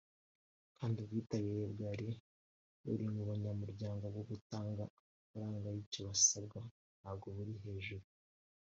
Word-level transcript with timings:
kandi 0.77 0.97
ubwitabire 0.99 1.65
bwa 1.73 1.91
buri 2.85 3.05
munyamuryango 3.13 4.03
bwo 4.13 4.23
gutanga 4.29 4.81
amafaranga 4.85 5.67
y’icyo 5.75 6.01
asabwa 6.15 6.61
ntabwo 6.99 7.27
buri 7.37 7.53
hejuru 7.65 8.05